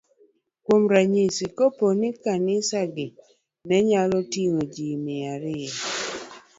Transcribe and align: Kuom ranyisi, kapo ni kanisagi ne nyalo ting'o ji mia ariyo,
Kuom 0.63 0.83
ranyisi, 0.93 1.45
kapo 1.57 1.85
ni 1.99 2.09
kanisagi 2.23 3.07
ne 3.67 3.77
nyalo 3.89 4.19
ting'o 4.31 4.61
ji 4.73 4.87
mia 5.03 5.29
ariyo, 5.35 5.73